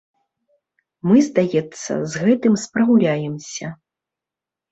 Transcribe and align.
Мы, 1.09 1.17
здаецца, 1.27 1.91
з 2.13 2.23
гэтым 2.25 2.53
спраўляемся. 2.65 3.67